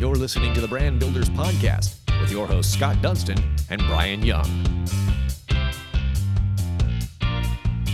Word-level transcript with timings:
You're 0.00 0.16
listening 0.16 0.54
to 0.54 0.62
the 0.62 0.66
Brand 0.66 0.98
Builders 0.98 1.28
Podcast 1.28 1.98
with 2.22 2.32
your 2.32 2.46
hosts 2.46 2.72
Scott 2.72 3.02
Dunston 3.02 3.36
and 3.68 3.82
Brian 3.82 4.22
Young. 4.22 4.46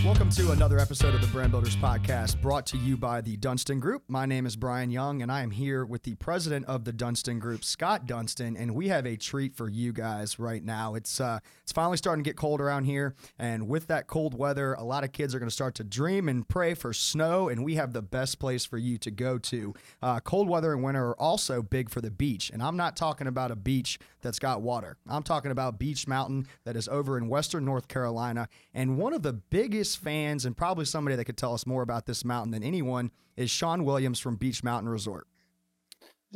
Welcome 0.07 0.29
to 0.29 0.51
another 0.51 0.79
episode 0.79 1.15
of 1.15 1.19
the 1.19 1.27
Brand 1.27 1.51
Builders 1.51 1.75
Podcast 1.75 2.41
brought 2.41 2.65
to 2.67 2.77
you 2.77 2.95
by 2.95 3.19
the 3.19 3.35
Dunston 3.35 3.81
Group. 3.81 4.03
My 4.07 4.25
name 4.25 4.45
is 4.45 4.55
Brian 4.55 4.89
Young, 4.89 5.21
and 5.21 5.29
I 5.29 5.41
am 5.41 5.51
here 5.51 5.85
with 5.85 6.03
the 6.03 6.15
president 6.15 6.65
of 6.67 6.85
the 6.85 6.93
Dunston 6.93 7.39
Group, 7.39 7.65
Scott 7.65 8.05
Dunston, 8.05 8.55
and 8.55 8.73
we 8.73 8.87
have 8.87 9.05
a 9.05 9.17
treat 9.17 9.53
for 9.53 9.67
you 9.67 9.91
guys 9.91 10.39
right 10.39 10.63
now. 10.63 10.95
It's 10.95 11.19
uh, 11.19 11.39
it's 11.61 11.73
finally 11.73 11.97
starting 11.97 12.23
to 12.23 12.29
get 12.29 12.37
cold 12.37 12.61
around 12.61 12.85
here, 12.85 13.15
and 13.37 13.67
with 13.67 13.87
that 13.87 14.07
cold 14.07 14.33
weather, 14.33 14.75
a 14.75 14.83
lot 14.83 15.03
of 15.03 15.11
kids 15.11 15.35
are 15.35 15.39
going 15.39 15.49
to 15.49 15.53
start 15.53 15.75
to 15.75 15.83
dream 15.83 16.29
and 16.29 16.47
pray 16.47 16.73
for 16.73 16.93
snow, 16.93 17.49
and 17.49 17.65
we 17.65 17.75
have 17.75 17.91
the 17.91 18.01
best 18.01 18.39
place 18.39 18.63
for 18.63 18.77
you 18.77 18.97
to 18.99 19.11
go 19.11 19.37
to. 19.37 19.73
Uh, 20.01 20.21
cold 20.21 20.47
weather 20.47 20.71
and 20.71 20.83
winter 20.83 21.09
are 21.09 21.19
also 21.19 21.61
big 21.61 21.89
for 21.89 21.99
the 21.99 22.11
beach, 22.11 22.49
and 22.49 22.63
I'm 22.63 22.77
not 22.77 22.95
talking 22.95 23.27
about 23.27 23.51
a 23.51 23.57
beach 23.57 23.99
that's 24.21 24.39
got 24.39 24.61
water. 24.61 24.95
I'm 25.05 25.23
talking 25.23 25.51
about 25.51 25.77
Beech 25.77 26.07
Mountain 26.07 26.47
that 26.63 26.77
is 26.77 26.87
over 26.87 27.17
in 27.17 27.27
western 27.27 27.65
North 27.65 27.89
Carolina, 27.89 28.47
and 28.73 28.97
one 28.97 29.11
of 29.11 29.21
the 29.21 29.33
biggest 29.33 29.96
fans 29.97 30.45
and 30.45 30.55
probably 30.55 30.85
somebody 30.85 31.15
that 31.15 31.25
could 31.25 31.37
tell 31.37 31.53
us 31.53 31.65
more 31.65 31.81
about 31.81 32.05
this 32.05 32.23
mountain 32.23 32.51
than 32.51 32.63
anyone 32.63 33.11
is 33.35 33.51
Sean 33.51 33.83
Williams 33.83 34.19
from 34.19 34.35
Beech 34.35 34.63
Mountain 34.63 34.89
Resort. 34.89 35.27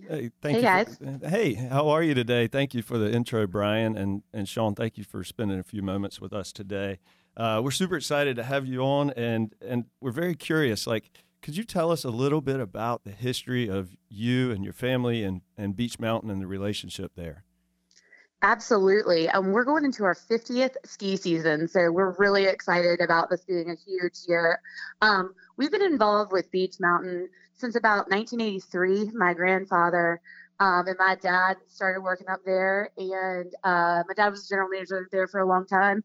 Hey, 0.07 0.31
thank 0.41 0.55
hey 0.55 0.57
you. 0.57 0.61
guys. 0.61 0.97
For, 0.97 1.27
hey, 1.27 1.53
how 1.53 1.89
are 1.89 2.01
you 2.01 2.13
today? 2.13 2.47
Thank 2.47 2.73
you 2.73 2.81
for 2.81 2.97
the 2.97 3.11
intro, 3.11 3.45
Brian 3.45 3.97
and 3.97 4.23
and 4.33 4.47
Sean. 4.47 4.73
Thank 4.73 4.97
you 4.97 5.03
for 5.03 5.23
spending 5.23 5.59
a 5.59 5.63
few 5.63 5.81
moments 5.81 6.21
with 6.21 6.33
us 6.33 6.51
today. 6.53 6.99
Uh, 7.35 7.61
we're 7.63 7.71
super 7.71 7.97
excited 7.97 8.35
to 8.37 8.43
have 8.43 8.65
you 8.65 8.81
on, 8.81 9.11
and 9.11 9.53
and 9.65 9.85
we're 9.99 10.11
very 10.11 10.35
curious. 10.35 10.87
Like, 10.87 11.11
could 11.41 11.57
you 11.57 11.63
tell 11.63 11.91
us 11.91 12.05
a 12.05 12.09
little 12.09 12.41
bit 12.41 12.59
about 12.59 13.03
the 13.03 13.11
history 13.11 13.67
of 13.67 13.97
you 14.09 14.51
and 14.51 14.63
your 14.63 14.73
family 14.73 15.23
and 15.23 15.41
and 15.57 15.75
Beech 15.75 15.99
Mountain 15.99 16.29
and 16.29 16.41
the 16.41 16.47
relationship 16.47 17.11
there? 17.15 17.43
Absolutely. 18.43 19.29
Um, 19.29 19.51
we're 19.51 19.65
going 19.65 19.85
into 19.85 20.03
our 20.03 20.15
50th 20.15 20.75
ski 20.83 21.15
season, 21.15 21.67
so 21.67 21.91
we're 21.91 22.15
really 22.17 22.45
excited 22.45 22.99
about 22.99 23.29
this 23.29 23.45
being 23.45 23.69
a 23.69 23.75
huge 23.75 24.15
year. 24.27 24.59
Um, 24.99 25.35
we've 25.57 25.69
been 25.71 25.83
involved 25.83 26.31
with 26.31 26.49
Beech 26.49 26.79
Mountain 26.79 27.29
since 27.53 27.75
about 27.75 28.09
1983. 28.09 29.11
My 29.13 29.35
grandfather 29.35 30.21
um, 30.59 30.87
and 30.87 30.95
my 30.97 31.15
dad 31.21 31.57
started 31.67 32.01
working 32.01 32.29
up 32.29 32.39
there, 32.43 32.89
and 32.97 33.53
uh, 33.63 34.01
my 34.07 34.13
dad 34.15 34.29
was 34.29 34.49
general 34.49 34.69
manager 34.69 35.07
there 35.11 35.27
for 35.27 35.39
a 35.39 35.45
long 35.45 35.67
time. 35.67 36.03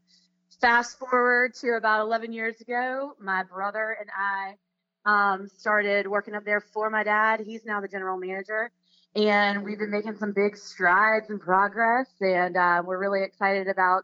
Fast 0.61 0.99
forward 0.99 1.55
to 1.55 1.71
about 1.71 2.01
11 2.01 2.33
years 2.33 2.61
ago, 2.61 3.13
my 3.19 3.43
brother 3.43 3.97
and 3.99 4.09
I 4.15 4.57
um, 5.05 5.47
started 5.57 6.07
working 6.07 6.35
up 6.35 6.45
there 6.45 6.61
for 6.61 6.91
my 6.91 7.03
dad. 7.03 7.39
He's 7.39 7.65
now 7.65 7.81
the 7.81 7.87
general 7.87 8.19
manager 8.19 8.71
and 9.15 9.63
we've 9.63 9.79
been 9.79 9.91
making 9.91 10.15
some 10.17 10.33
big 10.33 10.57
strides 10.57 11.29
and 11.29 11.39
progress 11.39 12.07
and 12.21 12.55
uh, 12.55 12.81
we're 12.85 12.99
really 12.99 13.23
excited 13.23 13.67
about 13.67 14.03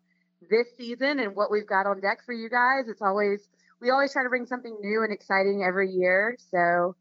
this 0.49 0.67
season 0.77 1.19
and 1.19 1.35
what 1.35 1.51
we've 1.51 1.67
got 1.67 1.85
on 1.85 2.01
deck 2.01 2.19
for 2.25 2.33
you 2.33 2.49
guys. 2.49 2.87
It's 2.87 3.01
always 3.01 3.47
we 3.81 3.89
always 3.89 4.13
try 4.13 4.23
to 4.23 4.29
bring 4.29 4.45
something 4.45 4.77
new 4.81 5.03
and 5.03 5.11
exciting 5.11 5.63
every 5.63 5.91
year 5.91 6.37
so 6.51 6.95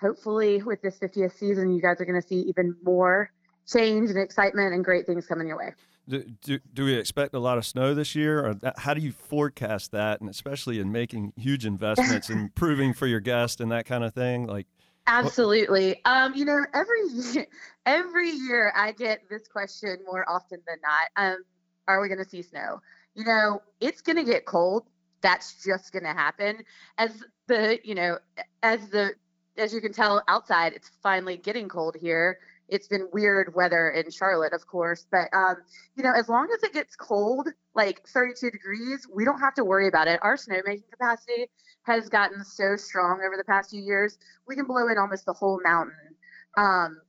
hopefully 0.00 0.62
with 0.62 0.82
this 0.82 0.98
50th 0.98 1.32
season 1.32 1.72
you 1.72 1.80
guys 1.80 2.00
are 2.00 2.04
going 2.04 2.20
to 2.20 2.26
see 2.26 2.40
even 2.40 2.76
more 2.82 3.30
change 3.66 4.10
and 4.10 4.18
excitement 4.18 4.74
and 4.74 4.84
great 4.84 5.06
things 5.06 5.26
coming 5.26 5.48
your 5.48 5.58
way. 5.58 5.72
Do, 6.08 6.22
do, 6.42 6.60
do 6.72 6.84
we 6.84 6.94
expect 6.94 7.34
a 7.34 7.40
lot 7.40 7.58
of 7.58 7.66
snow 7.66 7.92
this 7.92 8.14
year 8.14 8.46
or 8.46 8.54
that, 8.54 8.78
how 8.78 8.94
do 8.94 9.00
you 9.00 9.10
forecast 9.10 9.90
that? 9.90 10.20
And 10.20 10.30
especially 10.30 10.78
in 10.78 10.92
making 10.92 11.32
huge 11.36 11.66
investments 11.66 12.30
and 12.30 12.40
improving 12.42 12.94
for 12.94 13.08
your 13.08 13.18
guests 13.18 13.60
and 13.60 13.72
that 13.72 13.86
kind 13.86 14.04
of 14.04 14.14
thing 14.14 14.46
like 14.46 14.68
Absolutely. 15.06 16.04
Um, 16.04 16.34
you 16.34 16.44
know, 16.44 16.64
every 16.74 17.08
year, 17.08 17.46
every 17.86 18.30
year 18.30 18.72
I 18.74 18.92
get 18.92 19.28
this 19.28 19.46
question 19.48 19.98
more 20.06 20.28
often 20.28 20.60
than 20.66 20.78
not. 20.82 21.24
Um, 21.24 21.44
are 21.88 22.00
we 22.00 22.08
going 22.08 22.22
to 22.22 22.28
see 22.28 22.42
snow? 22.42 22.80
You 23.14 23.24
know, 23.24 23.62
it's 23.80 24.00
going 24.00 24.16
to 24.16 24.24
get 24.24 24.44
cold. 24.44 24.84
That's 25.22 25.62
just 25.64 25.92
going 25.92 26.04
to 26.04 26.12
happen. 26.12 26.58
As 26.98 27.12
the, 27.46 27.78
you 27.84 27.94
know, 27.94 28.18
as 28.62 28.88
the, 28.88 29.12
as 29.56 29.72
you 29.72 29.80
can 29.80 29.92
tell 29.92 30.22
outside, 30.28 30.72
it's 30.74 30.90
finally 31.02 31.36
getting 31.36 31.68
cold 31.68 31.96
here. 31.98 32.38
It's 32.68 32.88
been 32.88 33.08
weird 33.12 33.54
weather 33.54 33.90
in 33.90 34.10
Charlotte, 34.10 34.52
of 34.52 34.66
course, 34.66 35.06
but 35.10 35.28
um, 35.32 35.56
you 35.96 36.02
know, 36.02 36.12
as 36.12 36.28
long 36.28 36.48
as 36.54 36.62
it 36.62 36.72
gets 36.72 36.96
cold, 36.96 37.48
like 37.74 38.06
32 38.08 38.50
degrees, 38.50 39.06
we 39.12 39.24
don't 39.24 39.38
have 39.40 39.54
to 39.54 39.64
worry 39.64 39.88
about 39.88 40.08
it. 40.08 40.18
Our 40.22 40.36
snowmaking 40.36 40.90
capacity 40.90 41.48
has 41.84 42.08
gotten 42.08 42.44
so 42.44 42.76
strong 42.76 43.20
over 43.24 43.36
the 43.36 43.44
past 43.44 43.70
few 43.70 43.82
years. 43.82 44.18
We 44.48 44.56
can 44.56 44.66
blow 44.66 44.88
in 44.88 44.98
almost 44.98 45.26
the 45.26 45.32
whole 45.32 45.60
mountain. 45.62 46.16
Um, 46.56 47.00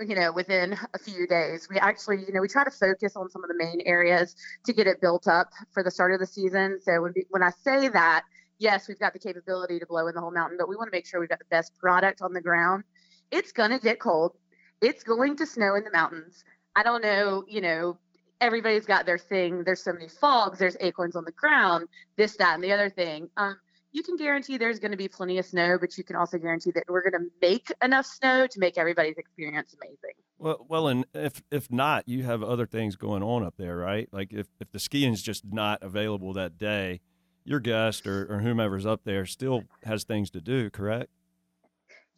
you 0.00 0.14
know, 0.14 0.32
within 0.32 0.76
a 0.94 0.98
few 0.98 1.26
days, 1.26 1.68
we 1.70 1.76
actually, 1.78 2.18
you 2.26 2.32
know, 2.32 2.40
we 2.40 2.48
try 2.48 2.64
to 2.64 2.70
focus 2.70 3.16
on 3.16 3.28
some 3.28 3.42
of 3.44 3.48
the 3.48 3.56
main 3.56 3.80
areas 3.84 4.36
to 4.64 4.72
get 4.72 4.86
it 4.86 5.00
built 5.00 5.28
up 5.28 5.50
for 5.72 5.82
the 5.82 5.90
start 5.90 6.12
of 6.12 6.20
the 6.20 6.26
season. 6.26 6.78
So 6.82 7.02
when, 7.02 7.14
when 7.30 7.42
I 7.42 7.50
say 7.62 7.88
that, 7.88 8.22
yes, 8.58 8.88
we've 8.88 8.98
got 8.98 9.12
the 9.12 9.18
capability 9.18 9.78
to 9.78 9.86
blow 9.86 10.06
in 10.06 10.14
the 10.14 10.20
whole 10.20 10.32
mountain, 10.32 10.56
but 10.58 10.68
we 10.68 10.76
want 10.76 10.88
to 10.90 10.96
make 10.96 11.06
sure 11.06 11.20
we've 11.20 11.28
got 11.28 11.38
the 11.38 11.44
best 11.50 11.76
product 11.78 12.22
on 12.22 12.32
the 12.32 12.40
ground. 12.40 12.84
It's 13.30 13.52
going 13.52 13.70
to 13.70 13.78
get 13.78 14.00
cold 14.00 14.32
it's 14.80 15.02
going 15.02 15.36
to 15.36 15.46
snow 15.46 15.74
in 15.74 15.84
the 15.84 15.90
mountains. 15.90 16.44
I 16.76 16.82
don't 16.82 17.02
know, 17.02 17.44
you 17.48 17.60
know, 17.60 17.98
everybody's 18.40 18.86
got 18.86 19.06
their 19.06 19.18
thing. 19.18 19.64
There's 19.64 19.82
so 19.82 19.92
many 19.92 20.08
fogs, 20.08 20.58
there's 20.58 20.76
acorns 20.80 21.16
on 21.16 21.24
the 21.24 21.32
ground, 21.32 21.88
this, 22.16 22.36
that, 22.36 22.54
and 22.54 22.62
the 22.62 22.72
other 22.72 22.90
thing. 22.90 23.28
Um, 23.36 23.56
you 23.90 24.02
can 24.02 24.16
guarantee 24.16 24.58
there's 24.58 24.78
going 24.78 24.90
to 24.90 24.98
be 24.98 25.08
plenty 25.08 25.38
of 25.38 25.46
snow, 25.46 25.78
but 25.80 25.96
you 25.96 26.04
can 26.04 26.14
also 26.14 26.38
guarantee 26.38 26.70
that 26.72 26.84
we're 26.88 27.10
going 27.10 27.24
to 27.24 27.30
make 27.40 27.72
enough 27.82 28.06
snow 28.06 28.46
to 28.46 28.60
make 28.60 28.76
everybody's 28.76 29.16
experience 29.16 29.74
amazing. 29.74 30.14
Well, 30.38 30.66
well, 30.68 30.88
and 30.88 31.04
if 31.14 31.42
if 31.50 31.70
not, 31.70 32.06
you 32.06 32.22
have 32.22 32.42
other 32.42 32.66
things 32.66 32.96
going 32.96 33.22
on 33.22 33.42
up 33.42 33.54
there, 33.56 33.76
right? 33.76 34.08
Like 34.12 34.32
if 34.32 34.46
if 34.60 34.70
the 34.70 34.78
skiing's 34.78 35.22
just 35.22 35.44
not 35.46 35.82
available 35.82 36.32
that 36.34 36.58
day, 36.58 37.00
your 37.44 37.60
guest 37.60 38.06
or, 38.06 38.32
or 38.32 38.40
whomever's 38.40 38.86
up 38.86 39.00
there 39.04 39.26
still 39.26 39.64
has 39.84 40.04
things 40.04 40.30
to 40.30 40.40
do, 40.40 40.70
correct? 40.70 41.10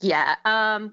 Yeah. 0.01 0.35
Um, 0.45 0.93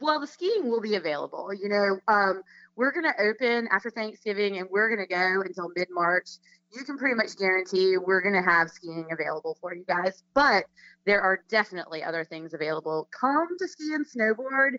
well, 0.00 0.20
the 0.20 0.26
skiing 0.26 0.70
will 0.70 0.80
be 0.80 0.94
available. 0.94 1.52
You 1.52 1.68
know, 1.68 1.98
um, 2.08 2.42
we're 2.76 2.92
going 2.92 3.04
to 3.04 3.22
open 3.22 3.68
after 3.70 3.90
Thanksgiving 3.90 4.58
and 4.58 4.68
we're 4.70 4.94
going 4.94 5.06
to 5.06 5.12
go 5.12 5.42
until 5.44 5.70
mid 5.76 5.88
March. 5.90 6.28
You 6.74 6.84
can 6.84 6.98
pretty 6.98 7.16
much 7.16 7.36
guarantee 7.36 7.96
we're 7.98 8.22
going 8.22 8.42
to 8.42 8.48
have 8.48 8.70
skiing 8.70 9.08
available 9.12 9.58
for 9.60 9.74
you 9.74 9.84
guys, 9.84 10.22
but 10.34 10.64
there 11.04 11.20
are 11.20 11.40
definitely 11.48 12.02
other 12.02 12.24
things 12.24 12.54
available. 12.54 13.08
Come 13.18 13.48
to 13.58 13.68
ski 13.68 13.92
and 13.94 14.06
snowboard, 14.06 14.72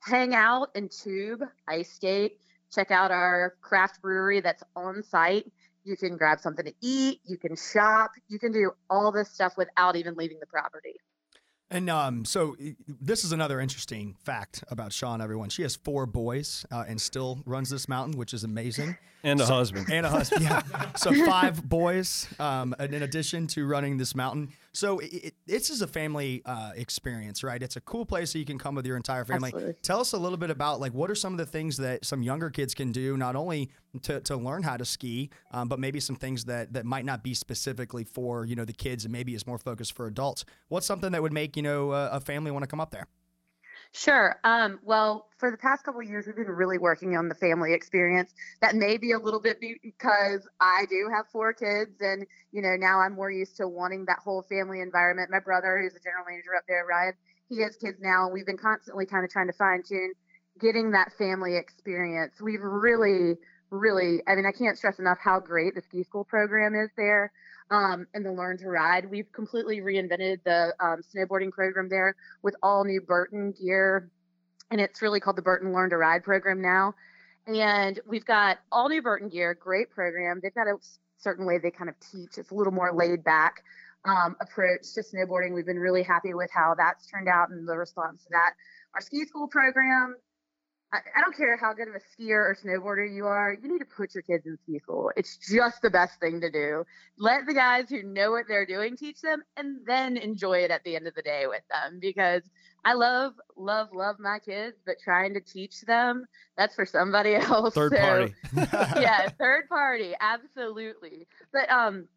hang 0.00 0.34
out 0.34 0.68
and 0.74 0.90
tube, 0.90 1.40
ice 1.66 1.92
skate, 1.92 2.38
check 2.72 2.90
out 2.90 3.10
our 3.10 3.54
craft 3.62 4.02
brewery 4.02 4.40
that's 4.40 4.62
on 4.76 5.02
site. 5.02 5.50
You 5.84 5.96
can 5.96 6.18
grab 6.18 6.38
something 6.38 6.66
to 6.66 6.74
eat, 6.82 7.20
you 7.24 7.38
can 7.38 7.56
shop, 7.56 8.10
you 8.28 8.38
can 8.38 8.52
do 8.52 8.72
all 8.90 9.10
this 9.10 9.30
stuff 9.30 9.54
without 9.56 9.96
even 9.96 10.16
leaving 10.16 10.38
the 10.40 10.46
property. 10.46 10.96
And 11.70 11.90
um, 11.90 12.24
so 12.24 12.56
this 12.86 13.24
is 13.24 13.32
another 13.32 13.60
interesting 13.60 14.16
fact 14.24 14.64
about 14.70 14.92
Sean. 14.92 15.20
Everyone, 15.20 15.50
she 15.50 15.62
has 15.62 15.76
four 15.76 16.06
boys 16.06 16.64
uh, 16.70 16.84
and 16.88 17.00
still 17.00 17.40
runs 17.44 17.68
this 17.68 17.88
mountain, 17.88 18.16
which 18.16 18.32
is 18.32 18.42
amazing. 18.42 18.96
And 19.22 19.40
a 19.40 19.46
so, 19.46 19.54
husband. 19.54 19.88
And 19.90 20.06
a 20.06 20.08
husband. 20.08 20.42
Yeah. 20.42 20.62
so 20.96 21.12
five 21.24 21.68
boys, 21.68 22.28
um, 22.38 22.74
in 22.78 23.02
addition 23.02 23.46
to 23.48 23.66
running 23.66 23.98
this 23.98 24.14
mountain. 24.14 24.50
So 24.72 25.00
it, 25.00 25.06
it, 25.12 25.34
this 25.46 25.70
is 25.70 25.82
a 25.82 25.86
family 25.88 26.42
uh, 26.44 26.70
experience, 26.76 27.42
right? 27.42 27.60
It's 27.60 27.76
a 27.76 27.80
cool 27.80 28.06
place 28.06 28.32
that 28.32 28.38
you 28.38 28.44
can 28.44 28.58
come 28.58 28.76
with 28.76 28.86
your 28.86 28.96
entire 28.96 29.24
family. 29.24 29.48
Absolutely. 29.48 29.74
Tell 29.82 30.00
us 30.00 30.12
a 30.12 30.18
little 30.18 30.38
bit 30.38 30.50
about 30.50 30.78
like 30.78 30.92
what 30.92 31.10
are 31.10 31.16
some 31.16 31.32
of 31.32 31.38
the 31.38 31.46
things 31.46 31.76
that 31.78 32.04
some 32.04 32.22
younger 32.22 32.48
kids 32.48 32.74
can 32.74 32.92
do, 32.92 33.16
not 33.16 33.34
only 33.34 33.70
to, 34.02 34.20
to 34.20 34.36
learn 34.36 34.62
how 34.62 34.76
to 34.76 34.84
ski, 34.84 35.30
um, 35.52 35.68
but 35.68 35.80
maybe 35.80 35.98
some 35.98 36.16
things 36.16 36.44
that 36.44 36.72
that 36.74 36.84
might 36.84 37.04
not 37.04 37.24
be 37.24 37.34
specifically 37.34 38.04
for 38.04 38.44
you 38.44 38.54
know 38.54 38.64
the 38.64 38.72
kids 38.72 39.04
and 39.04 39.12
maybe 39.12 39.34
is 39.34 39.46
more 39.46 39.58
focused 39.58 39.94
for 39.94 40.06
adults. 40.06 40.44
What's 40.68 40.86
something 40.86 41.10
that 41.12 41.22
would 41.22 41.32
make 41.32 41.56
you 41.56 41.62
know 41.62 41.92
a, 41.92 42.10
a 42.10 42.20
family 42.20 42.50
want 42.50 42.62
to 42.62 42.68
come 42.68 42.80
up 42.80 42.90
there? 42.90 43.08
Sure. 43.92 44.38
Um, 44.44 44.78
well, 44.84 45.28
for 45.38 45.50
the 45.50 45.56
past 45.56 45.84
couple 45.84 46.02
years, 46.02 46.26
we've 46.26 46.36
been 46.36 46.46
really 46.46 46.78
working 46.78 47.16
on 47.16 47.28
the 47.28 47.34
family 47.34 47.72
experience. 47.72 48.32
That 48.60 48.74
may 48.76 48.96
be 48.98 49.12
a 49.12 49.18
little 49.18 49.40
bit 49.40 49.58
because 49.60 50.46
I 50.60 50.84
do 50.90 51.10
have 51.14 51.26
four 51.28 51.52
kids, 51.52 52.00
and 52.00 52.26
you 52.52 52.62
know 52.62 52.76
now 52.76 53.00
I'm 53.00 53.14
more 53.14 53.30
used 53.30 53.56
to 53.56 53.66
wanting 53.68 54.04
that 54.06 54.18
whole 54.22 54.42
family 54.42 54.80
environment. 54.80 55.30
My 55.30 55.40
brother, 55.40 55.80
who's 55.80 55.94
the 55.94 56.00
general 56.00 56.24
manager 56.28 56.54
up 56.56 56.64
there, 56.68 56.84
Ryan, 56.86 57.14
he 57.48 57.62
has 57.62 57.76
kids 57.76 57.98
now, 58.00 58.24
and 58.26 58.32
we've 58.34 58.46
been 58.46 58.58
constantly 58.58 59.06
kind 59.06 59.24
of 59.24 59.30
trying 59.30 59.46
to 59.48 59.52
fine 59.54 59.82
tune 59.82 60.12
getting 60.60 60.90
that 60.90 61.12
family 61.16 61.56
experience. 61.56 62.40
We've 62.40 62.60
really, 62.62 63.36
really, 63.70 64.22
I 64.26 64.34
mean, 64.34 64.46
I 64.46 64.52
can't 64.52 64.76
stress 64.76 64.98
enough 64.98 65.18
how 65.22 65.40
great 65.40 65.74
the 65.74 65.82
ski 65.82 66.02
school 66.02 66.24
program 66.24 66.74
is 66.74 66.90
there 66.96 67.32
um, 67.70 68.06
and 68.14 68.24
the 68.24 68.32
Learn 68.32 68.58
to 68.58 68.68
Ride. 68.68 69.10
We've 69.10 69.30
completely 69.32 69.80
reinvented 69.80 70.42
the 70.44 70.74
um, 70.80 71.02
snowboarding 71.14 71.50
program 71.50 71.88
there 71.88 72.16
with 72.42 72.56
all 72.62 72.84
new 72.84 73.00
Burton 73.00 73.52
gear, 73.52 74.10
and 74.70 74.80
it's 74.80 75.02
really 75.02 75.20
called 75.20 75.36
the 75.36 75.42
Burton 75.42 75.72
Learn 75.72 75.90
to 75.90 75.96
Ride 75.96 76.24
program 76.24 76.60
now. 76.60 76.94
And 77.46 77.98
we've 78.06 78.24
got 78.24 78.58
all 78.70 78.88
new 78.88 79.02
Burton 79.02 79.28
gear, 79.28 79.54
great 79.54 79.90
program. 79.90 80.40
They've 80.42 80.54
got 80.54 80.66
a 80.66 80.76
certain 81.18 81.46
way 81.46 81.58
they 81.58 81.70
kind 81.70 81.88
of 81.88 81.96
teach. 82.12 82.38
It's 82.38 82.50
a 82.50 82.54
little 82.54 82.72
more 82.72 82.92
laid 82.92 83.24
back 83.24 83.62
um, 84.04 84.36
approach 84.40 84.92
to 84.94 85.02
snowboarding. 85.02 85.54
We've 85.54 85.66
been 85.66 85.78
really 85.78 86.02
happy 86.02 86.34
with 86.34 86.50
how 86.52 86.74
that's 86.76 87.06
turned 87.06 87.28
out 87.28 87.50
and 87.50 87.68
the 87.68 87.76
response 87.76 88.22
to 88.24 88.28
that. 88.30 88.54
Our 88.94 89.00
ski 89.00 89.24
school 89.24 89.48
program 89.48 90.16
I, 90.92 90.98
I 91.16 91.20
don't 91.20 91.36
care 91.36 91.56
how 91.58 91.74
good 91.74 91.88
of 91.88 91.94
a 91.94 91.98
skier 91.98 92.36
or 92.36 92.56
snowboarder 92.64 93.14
you 93.14 93.26
are, 93.26 93.56
you 93.60 93.70
need 93.70 93.80
to 93.80 93.84
put 93.84 94.14
your 94.14 94.22
kids 94.22 94.46
in 94.46 94.56
ski 94.62 94.78
school. 94.78 95.12
It's 95.16 95.36
just 95.36 95.82
the 95.82 95.90
best 95.90 96.18
thing 96.18 96.40
to 96.40 96.50
do. 96.50 96.84
Let 97.18 97.46
the 97.46 97.52
guys 97.54 97.90
who 97.90 98.02
know 98.02 98.30
what 98.30 98.44
they're 98.48 98.64
doing 98.66 98.96
teach 98.96 99.20
them 99.20 99.42
and 99.56 99.80
then 99.86 100.16
enjoy 100.16 100.60
it 100.60 100.70
at 100.70 100.84
the 100.84 100.96
end 100.96 101.06
of 101.06 101.14
the 101.14 101.22
day 101.22 101.46
with 101.46 101.62
them 101.70 101.98
because 102.00 102.42
I 102.84 102.94
love, 102.94 103.34
love, 103.56 103.88
love 103.92 104.16
my 104.18 104.38
kids, 104.38 104.78
but 104.86 104.96
trying 105.02 105.34
to 105.34 105.40
teach 105.40 105.82
them, 105.82 106.24
that's 106.56 106.74
for 106.74 106.86
somebody 106.86 107.34
else. 107.36 107.74
Third 107.74 107.92
So, 107.92 107.98
party. 107.98 108.34
yeah, 109.00 109.28
third 109.38 109.68
party, 109.68 110.14
absolutely. 110.18 111.26
But 111.52 111.70
um, 111.70 112.08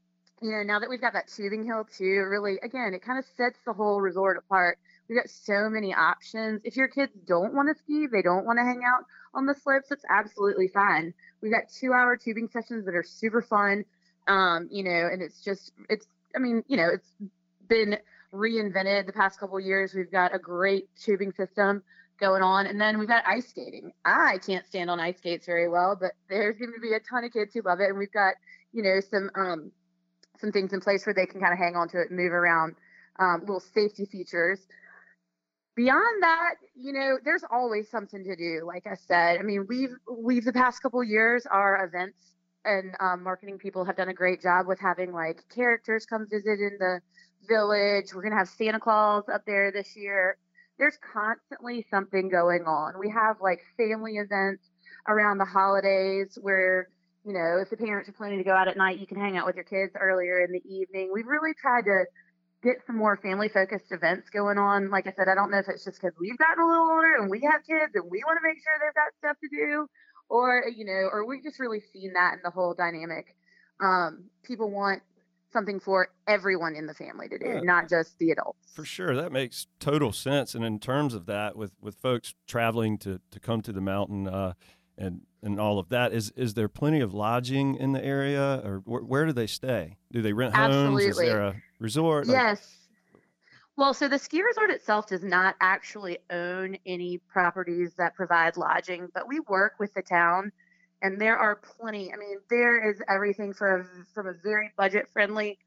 you 0.42 0.52
know, 0.52 0.64
now 0.64 0.80
that 0.80 0.90
we've 0.90 1.02
got 1.02 1.14
that 1.14 1.28
tubing 1.28 1.66
hill 1.66 1.86
too, 1.98 2.26
really, 2.30 2.58
again, 2.64 2.94
it 2.94 3.04
kind 3.04 3.20
of 3.20 3.26
sets 3.38 3.60
the 3.66 3.74
whole 3.74 4.02
resort 4.02 4.38
apart. 4.38 4.80
We've 5.12 5.20
got 5.20 5.30
so 5.30 5.70
many 5.70 5.94
options. 5.94 6.62
If 6.64 6.78
your 6.78 6.88
kids 6.88 7.12
don't 7.28 7.54
want 7.54 7.68
to 7.68 7.76
ski, 7.84 8.08
they 8.10 8.22
don't 8.22 8.46
want 8.46 8.60
to 8.60 8.64
hang 8.64 8.80
out 8.88 9.04
on 9.34 9.46
the 9.46 9.54
slopes, 9.54 9.90
that's 9.90 10.06
absolutely 10.10 10.70
fine. 10.70 11.14
We've 11.42 11.52
got 11.52 11.64
two-hour 11.70 12.16
tubing 12.16 12.48
sessions 12.48 12.86
that 12.86 12.96
are 12.96 13.04
super 13.04 13.42
fun. 13.42 13.84
Um, 14.30 14.70
you 14.72 14.86
know, 14.86 15.10
and 15.12 15.22
it's 15.22 15.44
just, 15.44 15.74
it's, 15.90 16.08
I 16.34 16.40
mean, 16.40 16.64
you 16.70 16.78
know, 16.78 16.88
it's 16.94 17.10
been 17.68 17.98
reinvented 18.34 19.06
the 19.06 19.12
past 19.12 19.38
couple 19.38 19.60
years. 19.60 19.94
We've 19.94 20.10
got 20.10 20.34
a 20.34 20.40
great 20.40 20.88
tubing 20.96 21.34
system 21.34 21.84
going 22.18 22.42
on. 22.42 22.68
And 22.68 22.80
then 22.80 22.98
we've 22.98 23.10
got 23.10 23.26
ice 23.28 23.50
skating. 23.50 23.92
I 24.06 24.38
can't 24.38 24.66
stand 24.66 24.90
on 24.90 25.02
ice 25.02 25.18
skates 25.18 25.46
very 25.46 25.68
well, 25.68 25.98
but 26.00 26.12
there's 26.30 26.58
going 26.58 26.72
to 26.74 26.80
be 26.80 26.94
a 26.94 27.02
ton 27.02 27.26
of 27.26 27.34
kids 27.34 27.54
who 27.54 27.64
love 27.66 27.82
it. 27.82 27.90
And 27.90 27.98
we've 27.98 28.14
got, 28.14 28.36
you 28.72 28.82
know, 28.82 29.02
some 29.02 29.30
um, 29.36 29.72
some 30.40 30.54
things 30.54 30.72
in 30.72 30.80
place 30.80 31.06
where 31.06 31.14
they 31.14 31.26
can 31.26 31.42
kind 31.42 31.52
of 31.52 31.60
hang 31.60 31.76
on 31.76 31.90
to 31.90 32.00
it 32.00 32.12
and 32.12 32.18
move 32.18 32.32
around, 32.32 32.76
um, 33.20 33.42
little 33.42 33.60
safety 33.60 34.06
features. 34.06 34.60
Beyond 35.76 36.24
that, 36.24 36.56
you 36.76 36.92
know, 36.92 37.18
there's 37.24 37.44
always 37.50 37.90
something 37.90 38.24
to 38.26 38.36
do. 38.36 38.64
Like 38.66 38.86
I 38.86 38.96
said, 38.96 39.40
I 39.40 39.44
mean, 39.44 39.66
we've 39.70 39.96
we've 40.10 40.44
the 40.44 40.52
past 40.54 40.82
couple 40.82 41.02
years, 41.04 41.46
our 41.46 41.86
events 41.86 42.36
and 42.66 42.94
um, 43.00 43.24
marketing 43.24 43.58
people 43.58 43.86
have 43.86 43.96
done 43.96 44.10
a 44.10 44.14
great 44.14 44.42
job 44.42 44.68
with 44.68 44.80
having 44.80 45.14
like 45.14 45.44
characters 45.54 46.06
come 46.06 46.28
visit 46.30 46.60
in 46.60 46.78
the 46.80 47.02
village. 47.48 48.14
We're 48.14 48.22
gonna 48.22 48.38
have 48.38 48.50
Santa 48.50 48.80
Claus 48.80 49.24
up 49.34 49.44
there 49.46 49.72
this 49.72 49.96
year. 49.96 50.38
There's 50.78 50.98
constantly 51.14 51.86
something 51.90 52.30
going 52.30 52.64
on. 52.66 53.00
We 53.00 53.10
have 53.10 53.38
like 53.42 53.62
family 53.78 54.18
events 54.18 54.70
around 55.08 55.38
the 55.38 55.46
holidays 55.46 56.38
where 56.42 56.90
you 57.26 57.34
know 57.34 57.60
if 57.62 57.70
the 57.70 57.78
parents 57.78 58.10
are 58.10 58.14
planning 58.14 58.40
to 58.40 58.44
go 58.44 58.52
out 58.54 58.68
at 58.68 58.78
night, 58.78 59.00
you 59.00 59.08
can 59.08 59.18
hang 59.18 59.38
out 59.38 59.46
with 59.46 59.56
your 59.56 59.66
kids 59.66 59.94
earlier 60.00 60.44
in 60.44 60.52
the 60.52 60.62
evening. 60.66 61.12
We've 61.14 61.28
really 61.28 61.54
tried 61.54 61.84
to 61.86 62.04
get 62.64 62.78
some 62.86 62.96
more 62.98 63.18
family 63.18 63.50
focused 63.50 63.92
events 63.92 64.30
going 64.30 64.58
on. 64.58 64.90
Like 64.90 65.08
I 65.08 65.12
said, 65.12 65.28
I 65.28 65.36
don't 65.36 65.50
know 65.52 65.58
if 65.58 65.68
it's 65.68 65.84
just 65.84 66.00
because 66.02 66.16
we've 66.20 66.38
gotten 66.38 66.64
a 66.64 66.68
little 66.68 66.90
older 66.90 67.16
and 67.20 67.30
we 67.30 67.42
have 67.42 67.66
kids 67.66 67.94
and 67.96 68.04
we 68.10 68.22
want 68.26 68.38
to 68.42 68.48
make 68.48 68.58
sure 68.58 68.74
they've 68.80 68.94
got 68.94 69.14
stuff 69.18 69.38
to 69.42 69.50
do, 69.50 69.88
or 70.30 70.66
you 70.76 70.86
know, 70.86 71.10
or 71.12 71.26
we've 71.26 71.44
just 71.44 71.60
really 71.60 71.82
seen 71.94 72.14
that 72.14 72.34
in 72.36 72.40
the 72.44 72.52
whole 72.52 72.74
dynamic. 72.74 73.36
Um, 73.80 74.26
people 74.44 74.70
want 74.70 75.02
something 75.52 75.80
for 75.80 76.10
everyone 76.28 76.76
in 76.76 76.86
the 76.86 76.94
family 76.94 77.28
to 77.28 77.38
do, 77.38 77.46
Yeah. 77.46 77.60
not 77.62 77.90
just 77.90 78.18
the 78.20 78.32
adults. 78.32 78.72
For 78.74 78.86
sure, 78.86 79.16
that 79.16 79.32
makes 79.34 79.68
total 79.80 80.14
sense. 80.14 80.56
And 80.56 80.64
in 80.64 80.80
terms 80.80 81.14
of 81.14 81.26
that, 81.26 81.56
with 81.58 81.74
with 81.82 81.96
folks 81.96 82.36
traveling 82.48 82.98
to 83.00 83.20
to 83.32 83.40
come 83.40 83.62
to 83.64 83.74
the 83.74 83.82
mountain, 83.82 84.28
uh, 84.28 84.54
and 84.98 85.22
and 85.44 85.60
all 85.60 85.80
of 85.80 85.90
that, 85.90 86.14
is 86.14 86.32
is 86.36 86.54
there 86.54 86.68
plenty 86.70 87.00
of 87.00 87.14
lodging 87.14 87.76
in 87.76 87.92
the 87.94 88.04
area, 88.04 88.62
or 88.64 88.82
where, 88.86 89.02
where 89.02 89.26
do 89.26 89.34
they 89.34 89.48
stay? 89.48 89.98
Do 90.12 90.22
they 90.22 90.34
rent 90.34 90.54
homes? 90.56 91.04
Is 91.06 91.18
there 91.18 91.42
a 91.42 91.56
resort? 91.80 92.28
Like- 92.28 92.36
Yes. 92.36 92.78
Well, 93.78 93.94
so 93.94 94.08
the 94.08 94.20
ski 94.20 94.44
resort 94.44 94.70
itself 94.70 95.08
does 95.08 95.24
not 95.24 95.56
actually 95.62 96.20
own 96.30 96.78
any 96.86 97.18
properties 97.18 97.94
that 97.98 98.14
provide 98.16 98.58
lodging, 98.58 99.08
but 99.14 99.28
we 99.28 99.40
work 99.40 99.76
with 99.80 99.94
the 99.94 100.02
town, 100.02 100.52
and 101.02 101.20
there 101.20 101.38
are 101.38 101.56
plenty. 101.56 102.14
I 102.14 102.18
mean, 102.18 102.38
there 102.50 102.88
is 102.92 103.02
everything 103.10 103.54
for 103.54 103.88
from 104.14 104.28
a 104.28 104.34
very 104.34 104.72
budget 104.78 105.08
friendly 105.12 105.58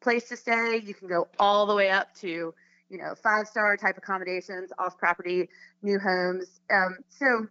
place 0.00 0.28
to 0.28 0.36
stay. 0.36 0.80
You 0.84 0.94
can 0.94 1.08
go 1.08 1.28
all 1.40 1.66
the 1.66 1.74
way 1.74 1.90
up 1.90 2.14
to 2.16 2.54
you 2.88 2.98
know 2.98 3.14
five 3.20 3.48
star 3.48 3.76
type 3.76 3.96
accommodations, 3.98 4.70
off 4.78 4.96
property, 4.98 5.48
new 5.82 5.98
homes. 5.98 6.60
Um, 6.70 6.98
so 7.08 7.48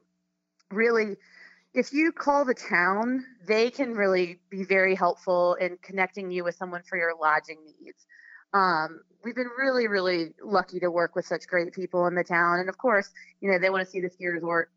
really. 0.71 1.17
If 1.75 1.93
you 1.93 2.11
call 2.11 2.45
the 2.45 2.55
town, 2.55 3.25
they 3.47 3.69
can 3.69 3.93
really 3.93 4.39
be 4.49 4.63
very 4.63 4.95
helpful 4.95 5.55
in 5.55 5.77
connecting 5.83 6.31
you 6.31 6.43
with 6.43 6.55
someone 6.55 6.81
for 6.89 6.97
your 6.97 7.13
lodging 7.21 7.57
needs 7.79 8.05
um, 8.55 9.01
we've 9.23 9.35
been 9.35 9.49
really, 9.57 9.87
really 9.87 10.33
lucky 10.41 10.79
to 10.79 10.89
work 10.89 11.13
with 11.15 11.25
such 11.25 11.45
great 11.45 11.73
people 11.73 12.07
in 12.07 12.15
the 12.15 12.23
town. 12.23 12.59
And 12.59 12.69
of 12.69 12.77
course, 12.77 13.09
you 13.41 13.51
know, 13.51 13.59
they 13.59 13.69
want 13.69 13.83
to 13.83 13.89
see 13.89 13.99
the 13.99 14.09
ski 14.09 14.27
resort 14.27 14.71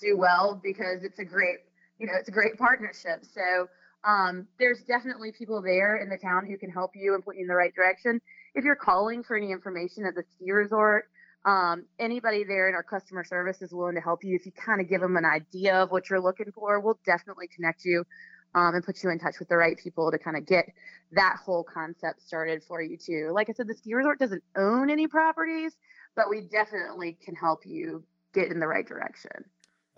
do 0.00 0.16
well 0.16 0.60
because 0.62 1.02
it's 1.02 1.18
a 1.18 1.24
great, 1.24 1.58
you 1.98 2.06
know, 2.06 2.12
it's 2.18 2.28
a 2.28 2.32
great 2.32 2.56
partnership. 2.56 3.24
So 3.24 3.66
um, 4.04 4.46
there's 4.60 4.82
definitely 4.82 5.32
people 5.32 5.60
there 5.60 5.96
in 5.96 6.08
the 6.08 6.18
town 6.18 6.46
who 6.46 6.56
can 6.56 6.70
help 6.70 6.92
you 6.94 7.14
and 7.14 7.24
put 7.24 7.34
you 7.34 7.42
in 7.42 7.48
the 7.48 7.54
right 7.54 7.74
direction. 7.74 8.20
If 8.54 8.64
you're 8.64 8.76
calling 8.76 9.24
for 9.24 9.36
any 9.36 9.50
information 9.50 10.06
at 10.06 10.14
the 10.14 10.22
ski 10.36 10.52
resort, 10.52 11.08
um, 11.46 11.84
anybody 12.00 12.42
there 12.42 12.68
in 12.68 12.74
our 12.74 12.82
customer 12.82 13.24
service 13.24 13.62
is 13.62 13.72
willing 13.72 13.94
to 13.94 14.00
help 14.00 14.24
you. 14.24 14.34
If 14.34 14.44
you 14.44 14.52
kind 14.52 14.80
of 14.80 14.88
give 14.88 15.00
them 15.00 15.16
an 15.16 15.24
idea 15.24 15.76
of 15.76 15.92
what 15.92 16.10
you're 16.10 16.20
looking 16.20 16.50
for, 16.52 16.80
we'll 16.80 16.98
definitely 17.06 17.46
connect 17.46 17.84
you 17.84 18.04
um, 18.56 18.74
and 18.74 18.84
put 18.84 19.02
you 19.04 19.10
in 19.10 19.18
touch 19.20 19.38
with 19.38 19.48
the 19.48 19.56
right 19.56 19.78
people 19.78 20.10
to 20.10 20.18
kind 20.18 20.36
of 20.36 20.44
get 20.44 20.66
that 21.12 21.36
whole 21.42 21.62
concept 21.62 22.20
started 22.20 22.64
for 22.64 22.82
you 22.82 22.96
too. 22.96 23.30
Like 23.32 23.48
I 23.48 23.52
said, 23.52 23.68
the 23.68 23.74
ski 23.74 23.94
resort 23.94 24.18
doesn't 24.18 24.42
own 24.56 24.90
any 24.90 25.06
properties, 25.06 25.76
but 26.16 26.28
we 26.28 26.40
definitely 26.40 27.16
can 27.24 27.36
help 27.36 27.64
you 27.64 28.02
get 28.34 28.50
in 28.50 28.58
the 28.58 28.66
right 28.66 28.86
direction. 28.86 29.30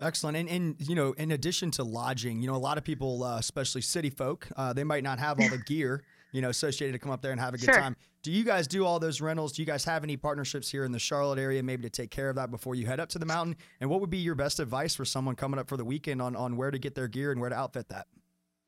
Excellent. 0.01 0.37
And, 0.37 0.49
and, 0.49 0.75
you 0.79 0.95
know, 0.95 1.13
in 1.13 1.31
addition 1.31 1.71
to 1.71 1.83
lodging, 1.83 2.41
you 2.41 2.47
know, 2.47 2.55
a 2.55 2.57
lot 2.57 2.77
of 2.77 2.83
people, 2.83 3.23
uh, 3.23 3.37
especially 3.37 3.81
city 3.81 4.09
folk, 4.09 4.47
uh, 4.55 4.71
they 4.71 4.83
might 4.83 5.03
not 5.03 5.19
have 5.19 5.39
all 5.39 5.49
the 5.49 5.57
gear, 5.65 6.03
you 6.31 6.41
know, 6.41 6.49
associated 6.49 6.93
to 6.93 6.99
come 6.99 7.11
up 7.11 7.21
there 7.21 7.31
and 7.31 7.39
have 7.39 7.53
a 7.53 7.57
good 7.57 7.65
Sure. 7.65 7.73
time. 7.75 7.95
Do 8.21 8.31
you 8.31 8.43
guys 8.43 8.67
do 8.67 8.85
all 8.85 8.99
those 8.99 9.21
rentals? 9.21 9.53
Do 9.53 9.61
you 9.61 9.65
guys 9.65 9.83
have 9.85 10.03
any 10.03 10.17
partnerships 10.17 10.69
here 10.69 10.83
in 10.83 10.91
the 10.91 10.99
Charlotte 10.99 11.39
area, 11.39 11.63
maybe 11.63 11.83
to 11.83 11.89
take 11.89 12.11
care 12.11 12.29
of 12.29 12.35
that 12.35 12.51
before 12.51 12.75
you 12.75 12.85
head 12.85 12.99
up 12.99 13.09
to 13.09 13.19
the 13.19 13.25
mountain? 13.25 13.55
And 13.79 13.89
what 13.89 14.01
would 14.01 14.09
be 14.09 14.17
your 14.17 14.35
best 14.35 14.59
advice 14.59 14.93
for 14.93 15.05
someone 15.05 15.35
coming 15.35 15.59
up 15.59 15.67
for 15.69 15.77
the 15.77 15.85
weekend 15.85 16.21
on, 16.21 16.35
on 16.35 16.57
where 16.57 16.69
to 16.71 16.77
get 16.79 16.95
their 16.95 17.07
gear 17.07 17.31
and 17.31 17.39
where 17.39 17.49
to 17.49 17.55
outfit 17.55 17.87
that? 17.89 18.07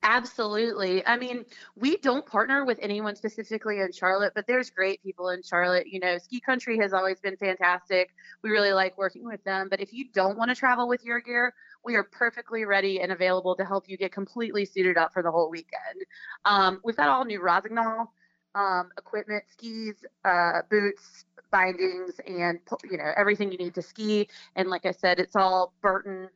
Absolutely. 0.04 1.06
I 1.06 1.16
mean, 1.16 1.46
we 1.76 1.98
don't 1.98 2.26
partner 2.26 2.66
with 2.66 2.80
anyone 2.82 3.16
specifically 3.16 3.82
in 3.82 3.92
Charlotte, 3.92 4.34
but 4.34 4.48
there's 4.48 4.72
great 4.72 5.02
people 5.04 5.30
in 5.30 5.44
Charlotte. 5.44 5.86
You 5.88 6.00
know, 6.00 6.18
Ski 6.18 6.40
Country 6.40 6.80
has 6.80 6.92
always 6.92 7.20
been 7.20 7.38
fantastic. 7.38 8.10
We 8.42 8.50
really 8.50 8.74
like 8.74 8.98
working 8.98 9.26
with 9.26 9.44
them. 9.44 9.68
But 9.70 9.80
if 9.80 9.94
you 9.94 10.06
don't 10.12 10.40
want 10.40 10.50
to 10.50 10.56
travel 10.56 10.88
with 10.88 11.04
your 11.06 11.20
gear, 11.20 11.54
we 11.86 11.96
are 11.96 12.04
perfectly 12.04 12.66
ready 12.66 13.00
and 13.00 13.12
available 13.12 13.56
to 13.58 13.64
help 13.64 13.88
you 13.88 13.96
get 13.96 14.12
completely 14.12 14.66
suited 14.66 14.98
up 14.98 15.14
for 15.14 15.22
the 15.22 15.30
whole 15.32 15.52
weekend. 15.52 16.04
Um, 16.46 16.82
we've 16.84 16.98
got 16.98 17.10
all 17.10 17.24
new 17.24 17.40
Rossignol 17.40 18.12
um, 18.56 18.90
equipment, 18.98 19.44
skis, 19.52 20.04
uh, 20.26 20.62
boots, 20.70 21.26
bindings, 21.52 22.20
and 22.26 22.60
you 22.90 22.98
know 22.98 23.12
everything 23.16 23.52
you 23.52 23.58
need 23.58 23.76
to 23.76 23.82
ski. 23.84 24.28
And 24.56 24.68
like 24.68 24.86
I 24.86 24.92
said, 24.92 25.20
it's 25.20 25.36
all 25.36 25.74
Burton 25.82 26.28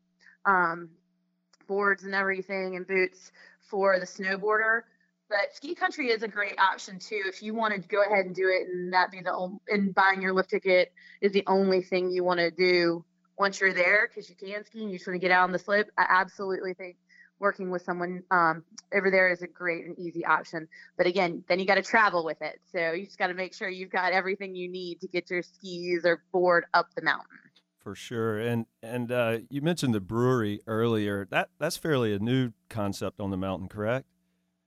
um, 0.45 0.89
boards 1.67 2.03
and 2.03 2.13
everything 2.13 2.75
and 2.75 2.86
boots 2.88 3.31
for 3.69 4.00
the 4.00 4.05
snowboarder. 4.05 4.81
But 5.29 5.55
ski 5.55 5.74
country 5.74 6.10
is 6.10 6.22
a 6.22 6.27
great 6.27 6.60
option 6.60 7.00
too 7.00 7.24
if 7.25 7.41
you 7.41 7.55
want 7.55 7.74
to 7.74 7.79
go 7.88 8.03
ahead 8.03 8.25
and 8.25 8.36
do 8.36 8.48
it, 8.48 8.67
and 8.67 8.93
that 8.93 9.12
be 9.12 9.22
the 9.22 9.34
only, 9.34 9.57
and 9.67 9.93
buying 9.93 10.22
your 10.22 10.34
lift 10.34 10.51
ticket 10.51 10.91
is 11.22 11.31
the 11.31 11.43
only 11.48 11.81
thing 11.81 12.12
you 12.12 12.24
want 12.24 12.39
to 12.39 12.51
do 12.51 13.03
once 13.38 13.60
you're 13.60 13.74
there 13.74 14.07
because 14.07 14.29
you 14.29 14.36
can 14.36 14.63
ski 14.65 14.81
and 14.81 14.91
you 14.91 14.98
just 14.98 15.07
want 15.07 15.15
to 15.15 15.19
get 15.19 15.31
out 15.31 15.43
on 15.43 15.51
the 15.51 15.60
slope. 15.60 15.88
I 15.98 16.05
absolutely 16.07 16.74
think 16.74 16.98
working 17.39 17.69
with 17.69 17.81
someone 17.81 18.24
um, 18.31 18.63
over 18.93 19.12
there 19.12 19.29
is 19.29 19.41
a 19.41 19.48
great 19.48 19.86
and 19.86 19.98
easy 20.00 20.24
option. 20.24 20.67
But 20.98 21.07
again, 21.07 21.43
then 21.50 21.60
you 21.60 21.65
got 21.65 21.75
to 21.75 21.81
travel 21.81 22.24
with 22.24 22.41
it, 22.41 22.60
so 22.72 22.91
you 22.91 23.05
just 23.05 23.17
got 23.17 23.27
to 23.27 23.34
make 23.34 23.53
sure 23.53 23.67
you've 23.67 23.91
got 23.91 24.13
everything 24.13 24.55
you 24.55 24.69
need 24.69 25.01
to 25.01 25.07
get 25.07 25.29
your 25.29 25.41
skis 25.41 26.05
or 26.05 26.24
board 26.31 26.65
up 26.74 26.88
the 26.95 27.01
mountain. 27.01 27.25
For 27.85 27.93
sure, 27.93 28.39
and 28.39 28.65
and 28.81 29.11
uh, 29.11 29.37
you 29.47 29.61
mentioned 29.61 29.93
the 29.93 30.01
brewery 30.01 30.59
earlier. 30.65 31.27
That 31.29 31.49
that's 31.59 31.77
fairly 31.77 32.15
a 32.15 32.17
new 32.17 32.51
concept 32.67 33.19
on 33.19 33.29
the 33.29 33.37
mountain, 33.37 33.67
correct? 33.67 34.07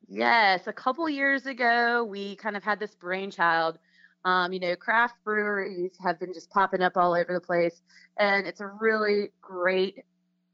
Yes, 0.07 0.69
a 0.69 0.73
couple 0.73 1.09
years 1.09 1.45
ago, 1.45 2.05
we 2.05 2.37
kind 2.37 2.57
of 2.57 2.63
had 2.63 2.79
this 2.79 2.95
brainchild. 2.95 3.81
Um, 4.25 4.53
you 4.53 4.61
know, 4.61 4.77
craft 4.77 5.17
breweries 5.25 5.97
have 6.01 6.21
been 6.21 6.33
just 6.33 6.49
popping 6.51 6.81
up 6.81 6.97
all 6.97 7.13
over 7.13 7.35
the 7.35 7.41
place, 7.41 7.83
and 8.21 8.47
it's 8.47 8.61
a 8.61 8.69
really 8.69 9.31
great, 9.41 10.05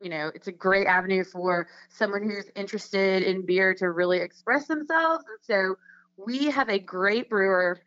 you 0.00 0.08
know, 0.08 0.30
it's 0.34 0.48
a 0.48 0.52
great 0.52 0.86
avenue 0.86 1.22
for 1.22 1.68
someone 1.90 2.22
who's 2.22 2.50
interested 2.56 3.24
in 3.24 3.44
beer 3.44 3.74
to 3.74 3.90
really 3.90 4.20
express 4.20 4.66
themselves. 4.68 5.22
And 5.28 5.38
so, 5.42 5.74
we 6.16 6.46
have 6.46 6.70
a 6.70 6.78
great 6.78 7.28
brewer 7.28 7.82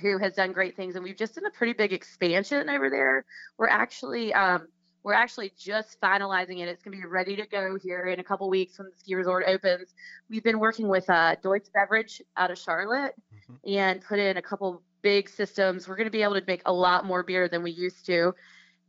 who 0.00 0.18
has 0.18 0.34
done 0.34 0.52
great 0.52 0.76
things, 0.76 0.94
and 0.94 1.04
we've 1.04 1.16
just 1.16 1.34
done 1.34 1.46
a 1.46 1.50
pretty 1.50 1.72
big 1.72 1.92
expansion 1.92 2.68
over 2.68 2.90
there. 2.90 3.24
We're 3.58 3.68
actually 3.68 4.32
um, 4.34 4.68
we're 5.06 5.12
actually 5.12 5.52
just 5.56 6.00
finalizing 6.00 6.58
it. 6.58 6.68
It's 6.68 6.82
going 6.82 6.96
to 6.96 7.00
be 7.00 7.06
ready 7.06 7.36
to 7.36 7.46
go 7.46 7.78
here 7.80 8.06
in 8.06 8.18
a 8.18 8.24
couple 8.24 8.50
weeks 8.50 8.76
when 8.76 8.88
the 8.88 8.96
ski 8.98 9.14
resort 9.14 9.44
opens. 9.46 9.94
We've 10.28 10.42
been 10.42 10.58
working 10.58 10.88
with 10.88 11.08
uh, 11.08 11.36
Deutsche 11.44 11.72
Beverage 11.72 12.20
out 12.36 12.50
of 12.50 12.58
Charlotte 12.58 13.14
and 13.64 14.00
put 14.00 14.18
in 14.18 14.36
a 14.36 14.42
couple 14.42 14.82
big 15.02 15.28
systems. 15.28 15.86
We're 15.86 15.94
going 15.94 16.08
to 16.08 16.10
be 16.10 16.24
able 16.24 16.34
to 16.34 16.42
make 16.44 16.62
a 16.66 16.72
lot 16.72 17.04
more 17.04 17.22
beer 17.22 17.48
than 17.48 17.62
we 17.62 17.70
used 17.70 18.04
to. 18.06 18.34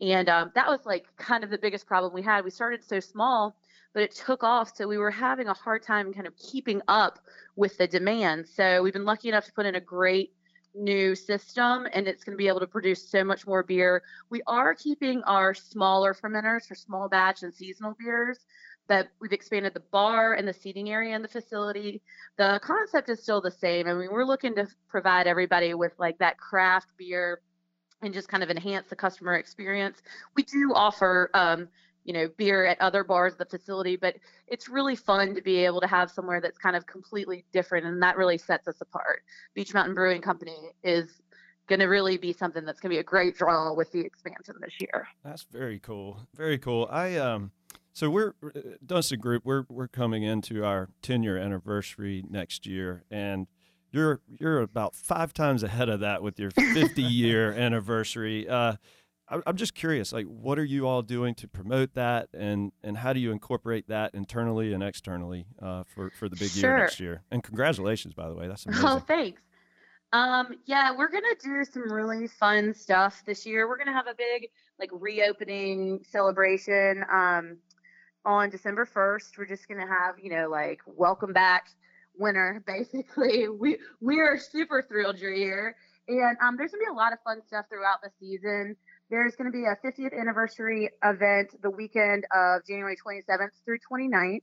And 0.01 0.27
um, 0.27 0.51
that 0.55 0.67
was 0.67 0.79
like 0.87 1.05
kind 1.17 1.43
of 1.43 1.51
the 1.51 1.57
biggest 1.59 1.85
problem 1.85 2.13
we 2.13 2.23
had. 2.23 2.43
We 2.43 2.49
started 2.49 2.83
so 2.83 2.99
small, 2.99 3.55
but 3.93 4.01
it 4.01 4.15
took 4.15 4.43
off. 4.43 4.75
So 4.75 4.87
we 4.87 4.97
were 4.97 5.11
having 5.11 5.47
a 5.47 5.53
hard 5.53 5.83
time 5.83 6.11
kind 6.13 6.25
of 6.25 6.35
keeping 6.37 6.81
up 6.87 7.19
with 7.55 7.77
the 7.77 7.87
demand. 7.87 8.47
So 8.47 8.81
we've 8.81 8.93
been 8.93 9.05
lucky 9.05 9.29
enough 9.29 9.45
to 9.45 9.53
put 9.53 9.67
in 9.67 9.75
a 9.75 9.79
great 9.79 10.33
new 10.77 11.15
system 11.15 11.87
and 11.93 12.07
it's 12.07 12.23
going 12.23 12.33
to 12.33 12.37
be 12.37 12.47
able 12.47 12.59
to 12.59 12.67
produce 12.67 13.09
so 13.09 13.23
much 13.23 13.47
more 13.47 13.63
beer. 13.63 14.03
We 14.29 14.41
are 14.47 14.73
keeping 14.73 15.23
our 15.23 15.53
smaller 15.53 16.13
fermenters 16.13 16.67
for 16.67 16.75
small 16.75 17.09
batch 17.09 17.43
and 17.43 17.53
seasonal 17.53 17.95
beers, 17.99 18.39
but 18.87 19.07
we've 19.19 19.33
expanded 19.33 19.73
the 19.73 19.83
bar 19.91 20.33
and 20.33 20.47
the 20.47 20.53
seating 20.53 20.89
area 20.89 21.15
in 21.15 21.21
the 21.21 21.27
facility. 21.27 22.01
The 22.37 22.59
concept 22.63 23.09
is 23.09 23.21
still 23.21 23.41
the 23.41 23.51
same. 23.51 23.87
I 23.87 23.93
mean, 23.93 24.09
we're 24.11 24.25
looking 24.25 24.55
to 24.55 24.67
provide 24.87 25.27
everybody 25.27 25.73
with 25.73 25.93
like 25.97 26.17
that 26.19 26.37
craft 26.37 26.89
beer 26.97 27.41
and 28.01 28.13
just 28.13 28.29
kind 28.29 28.43
of 28.43 28.49
enhance 28.49 28.87
the 28.87 28.95
customer 28.95 29.35
experience. 29.35 30.01
We 30.35 30.43
do 30.43 30.71
offer, 30.73 31.29
um, 31.33 31.67
you 32.07 32.13
know, 32.13 32.29
beer 32.37 32.65
at 32.65 32.79
other 32.81 33.03
bars 33.03 33.33
at 33.33 33.39
the 33.39 33.57
facility, 33.57 33.97
but 33.97 34.15
it's 34.47 34.69
really 34.69 34.95
fun 34.95 35.35
to 35.35 35.41
be 35.41 35.57
able 35.57 35.81
to 35.81 35.87
have 35.87 36.09
somewhere 36.09 36.39
that's 36.39 36.57
kind 36.57 36.75
of 36.75 36.87
completely 36.87 37.43
different, 37.51 37.85
and 37.85 38.01
that 38.01 38.15
really 38.17 38.37
sets 38.37 38.67
us 38.67 38.79
apart. 38.81 39.23
Beech 39.53 39.73
Mountain 39.73 39.93
Brewing 39.93 40.21
Company 40.21 40.71
is 40.83 41.21
going 41.67 41.81
to 41.81 41.87
really 41.87 42.17
be 42.17 42.31
something 42.31 42.63
that's 42.63 42.79
going 42.79 42.91
to 42.91 42.95
be 42.95 42.99
a 42.99 43.03
great 43.03 43.37
draw 43.37 43.73
with 43.73 43.91
the 43.91 43.99
expansion 43.99 44.55
this 44.61 44.73
year. 44.79 45.05
That's 45.21 45.43
very 45.51 45.79
cool. 45.79 46.21
Very 46.33 46.57
cool. 46.57 46.87
I 46.89 47.17
um 47.17 47.51
so 47.91 48.09
we're 48.09 48.33
uh, 48.43 48.59
Dunston 48.85 49.19
Group. 49.19 49.43
We're 49.43 49.65
we're 49.67 49.89
coming 49.89 50.23
into 50.23 50.63
our 50.63 50.89
10 51.01 51.23
year 51.23 51.37
anniversary 51.37 52.23
next 52.29 52.65
year, 52.65 53.03
and 53.11 53.47
you're 53.91 54.21
you're 54.27 54.61
about 54.61 54.95
five 54.95 55.33
times 55.33 55.61
ahead 55.61 55.89
of 55.89 55.99
that 55.99 56.23
with 56.23 56.39
your 56.39 56.51
50 56.51 57.01
year 57.01 57.51
anniversary. 57.51 58.47
Uh, 58.47 58.75
I'm 59.29 59.57
just 59.57 59.75
curious, 59.75 60.13
like, 60.13 60.25
what 60.25 60.57
are 60.57 60.63
you 60.63 60.87
all 60.87 61.01
doing 61.01 61.35
to 61.35 61.47
promote 61.47 61.93
that, 61.95 62.29
and 62.33 62.71
and 62.83 62.97
how 62.97 63.11
do 63.11 63.19
you 63.19 63.31
incorporate 63.31 63.89
that 63.89 64.13
internally 64.13 64.71
and 64.73 64.81
externally 64.81 65.47
uh, 65.61 65.83
for 65.83 66.09
for 66.11 66.29
the 66.29 66.37
big 66.37 66.49
Sure. 66.49 66.69
year 66.71 66.77
next 66.79 66.99
year? 66.99 67.23
And 67.29 67.43
congratulations, 67.43 68.13
by 68.13 68.29
the 68.29 68.35
way, 68.35 68.47
that's 68.47 68.65
amazing. 68.67 68.85
Oh, 68.87 68.99
thanks. 68.99 69.41
Um, 70.13 70.55
yeah, 70.65 70.95
we're 70.95 71.09
gonna 71.09 71.35
do 71.43 71.65
some 71.65 71.91
really 71.91 72.27
fun 72.27 72.73
stuff 72.73 73.21
this 73.25 73.45
year. 73.45 73.67
We're 73.67 73.77
gonna 73.77 73.91
have 73.91 74.07
a 74.07 74.15
big 74.17 74.47
like 74.79 74.89
reopening 74.93 76.05
celebration 76.09 77.03
um 77.11 77.57
on 78.23 78.49
December 78.49 78.85
1st. 78.85 79.37
We're 79.37 79.45
just 79.45 79.67
gonna 79.67 79.87
have, 79.87 80.15
you 80.21 80.29
know, 80.29 80.47
like 80.49 80.79
welcome 80.85 81.33
back 81.33 81.67
winter, 82.17 82.63
basically. 82.67 83.49
We 83.49 83.79
we 83.99 84.21
are 84.21 84.37
super 84.37 84.81
thrilled 84.87 85.19
you're 85.19 85.33
here. 85.33 85.75
And 86.07 86.37
um 86.41 86.55
there's 86.55 86.71
gonna 86.71 86.85
be 86.85 86.89
a 86.89 86.93
lot 86.93 87.11
of 87.11 87.19
fun 87.25 87.41
stuff 87.45 87.65
throughout 87.69 88.01
the 88.01 88.09
season. 88.21 88.77
There's 89.09 89.35
gonna 89.35 89.51
be 89.51 89.65
a 89.65 89.75
50th 89.85 90.17
anniversary 90.19 90.89
event 91.03 91.55
the 91.61 91.69
weekend 91.69 92.25
of 92.35 92.65
January 92.65 92.95
27th 92.95 93.49
through 93.65 93.79
29th. 93.91 94.41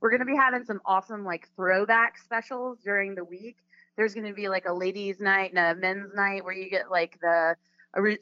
We're 0.00 0.10
gonna 0.10 0.24
be 0.24 0.36
having 0.36 0.64
some 0.64 0.80
awesome 0.84 1.24
like 1.24 1.48
throwback 1.56 2.18
specials 2.18 2.78
during 2.84 3.14
the 3.14 3.24
week. 3.24 3.56
There's 3.96 4.14
going 4.14 4.26
to 4.26 4.32
be 4.32 4.48
like 4.48 4.64
a 4.66 4.72
ladies 4.72 5.20
night 5.20 5.52
and 5.54 5.58
a 5.58 5.78
men's 5.78 6.14
night 6.14 6.42
where 6.42 6.54
you 6.54 6.70
get 6.70 6.90
like 6.90 7.18
the 7.20 7.54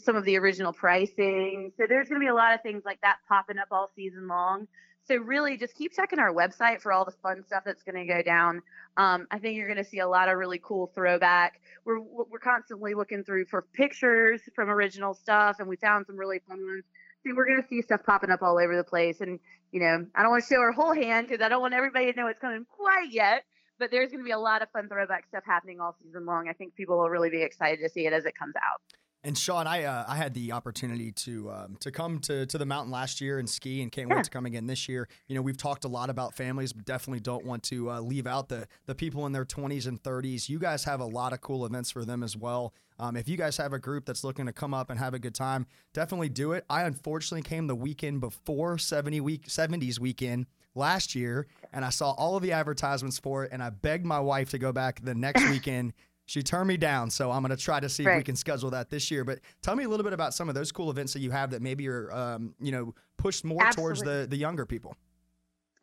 some 0.00 0.16
of 0.16 0.25
the 0.25 0.37
original 0.37 0.73
pricing. 0.73 1.71
So 1.76 1.85
there's 1.88 2.09
going 2.09 2.21
to 2.21 2.25
be 2.25 2.28
a 2.28 2.35
lot 2.35 2.54
of 2.54 2.62
things 2.62 2.83
like 2.85 3.00
that 3.02 3.18
popping 3.28 3.59
up 3.59 3.68
all 3.71 3.88
season 3.95 4.26
long 4.26 4.66
so 5.08 5.16
really 5.16 5.56
just 5.56 5.74
keep 5.74 5.92
checking 5.92 6.18
our 6.18 6.32
website 6.32 6.80
for 6.80 6.92
all 6.92 7.04
the 7.04 7.14
fun 7.22 7.42
stuff 7.46 7.62
that's 7.64 7.82
going 7.82 7.94
to 7.94 8.12
go 8.12 8.22
down 8.22 8.62
um, 8.96 9.26
i 9.30 9.38
think 9.38 9.56
you're 9.56 9.66
going 9.66 9.82
to 9.82 9.88
see 9.88 9.98
a 9.98 10.08
lot 10.08 10.28
of 10.28 10.36
really 10.36 10.60
cool 10.62 10.90
throwback 10.94 11.60
we're 11.84 12.00
we're 12.00 12.38
constantly 12.38 12.94
looking 12.94 13.24
through 13.24 13.44
for 13.46 13.62
pictures 13.72 14.40
from 14.54 14.68
original 14.68 15.14
stuff 15.14 15.56
and 15.58 15.68
we 15.68 15.76
found 15.76 16.06
some 16.06 16.16
really 16.16 16.40
fun 16.48 16.58
ones 16.64 16.84
so 17.24 17.32
we're 17.34 17.46
going 17.46 17.60
to 17.60 17.68
see 17.68 17.82
stuff 17.82 18.00
popping 18.04 18.30
up 18.30 18.42
all 18.42 18.58
over 18.58 18.76
the 18.76 18.84
place 18.84 19.20
and 19.20 19.40
you 19.72 19.80
know 19.80 20.06
i 20.14 20.22
don't 20.22 20.30
want 20.30 20.44
to 20.44 20.48
show 20.48 20.60
our 20.60 20.72
whole 20.72 20.94
hand 20.94 21.26
because 21.26 21.42
i 21.44 21.48
don't 21.48 21.62
want 21.62 21.74
everybody 21.74 22.12
to 22.12 22.18
know 22.18 22.28
it's 22.28 22.40
coming 22.40 22.64
quite 22.76 23.08
yet 23.10 23.44
but 23.78 23.90
there's 23.90 24.10
going 24.10 24.20
to 24.20 24.24
be 24.24 24.32
a 24.32 24.38
lot 24.38 24.62
of 24.62 24.70
fun 24.70 24.88
throwback 24.88 25.26
stuff 25.28 25.44
happening 25.46 25.80
all 25.80 25.94
season 26.02 26.26
long. 26.26 26.48
I 26.48 26.52
think 26.52 26.74
people 26.74 26.98
will 26.98 27.10
really 27.10 27.30
be 27.30 27.42
excited 27.42 27.80
to 27.82 27.88
see 27.88 28.06
it 28.06 28.12
as 28.12 28.24
it 28.24 28.34
comes 28.36 28.54
out. 28.56 28.80
And 29.28 29.37
Sean, 29.37 29.66
I 29.66 29.85
uh, 29.85 30.06
I 30.08 30.16
had 30.16 30.32
the 30.32 30.52
opportunity 30.52 31.12
to 31.12 31.50
um, 31.50 31.76
to 31.80 31.90
come 31.90 32.18
to, 32.20 32.47
to 32.47 32.56
the 32.56 32.64
mountain 32.64 32.90
last 32.90 33.20
year 33.20 33.38
and 33.38 33.47
ski, 33.49 33.82
and 33.82 33.92
can't 33.92 34.08
Yeah. 34.08 34.16
wait 34.16 34.25
to 34.25 34.30
come 34.30 34.47
again 34.47 34.66
this 34.66 34.88
year. 34.88 35.06
You 35.26 35.35
know, 35.35 35.42
we've 35.42 35.58
talked 35.58 35.85
a 35.85 35.88
lot 35.88 36.08
about 36.08 36.35
families, 36.35 36.73
but 36.73 36.87
definitely 36.87 37.20
don't 37.20 37.44
want 37.44 37.62
to 37.64 37.90
uh, 37.90 38.00
leave 38.00 38.26
out 38.26 38.49
the 38.49 38.66
the 38.87 38.94
people 38.94 39.26
in 39.26 39.32
their 39.32 39.44
20s 39.44 39.87
and 39.87 40.02
30s. 40.02 40.49
You 40.49 40.58
guys 40.58 40.85
have 40.85 41.00
a 41.00 41.04
lot 41.04 41.35
of 41.35 41.42
cool 41.42 41.66
events 41.66 41.90
for 41.90 42.06
them 42.06 42.23
as 42.23 42.38
well. 42.38 42.73
Um, 42.99 43.16
if 43.16 43.28
you 43.28 43.37
guys 43.37 43.58
have 43.58 43.75
a 43.75 43.78
group 43.78 44.06
that's 44.06 44.25
looking 44.25 44.47
to 44.47 44.52
come 44.52 44.73
up 44.73 44.88
and 44.88 44.99
have 44.99 45.12
a 45.12 45.18
good 45.18 45.35
time, 45.35 45.66
definitely 45.92 46.30
do 46.30 46.52
it. 46.52 46.64
I 46.70 46.85
unfortunately 46.85 47.42
came 47.42 47.66
the 47.66 47.76
weekend 47.76 48.20
before 48.23 48.78
70 48.78 49.20
week 49.20 49.47
70s 49.47 49.99
weekend 50.00 50.47
last 50.75 51.14
year, 51.14 51.47
and 51.73 51.85
I 51.85 51.90
saw 51.90 52.12
all 52.12 52.37
of 52.37 52.42
the 52.42 52.52
advertisements 52.52 53.18
for 53.18 53.44
it, 53.44 53.50
and 53.52 53.62
I 53.62 53.70
begged 53.70 54.06
my 54.06 54.20
wife 54.20 54.50
to 54.50 54.58
go 54.58 54.73
back 54.73 55.02
the 55.04 55.14
next 55.14 55.47
weekend. 55.50 55.92
She 56.28 56.42
turned 56.42 56.68
me 56.68 56.76
down, 56.76 57.08
so 57.08 57.30
I'm 57.30 57.40
going 57.40 57.56
to 57.56 57.62
try 57.62 57.80
to 57.80 57.88
see 57.88 58.04
if 58.04 58.14
we 58.14 58.23
can 58.23 58.37
schedule 58.37 58.68
that 58.73 58.90
this 58.90 59.11
year. 59.11 59.25
But 59.25 59.38
tell 59.62 59.75
me 59.75 59.85
a 59.85 59.88
little 59.88 60.04
bit 60.04 60.12
about 60.12 60.35
some 60.35 60.50
of 60.50 60.54
those 60.54 60.70
cool 60.70 60.90
events 60.90 61.14
that 61.14 61.20
you 61.20 61.30
have 61.30 61.50
that 61.52 61.62
maybe 61.62 61.88
are, 61.88 62.12
um, 62.12 62.54
you 62.61 62.70
know, 62.70 62.94
pushed 63.16 63.47
more 63.47 63.64
towards 63.73 64.02
the 64.02 64.26
the 64.28 64.37
younger 64.37 64.66
people. 64.66 64.94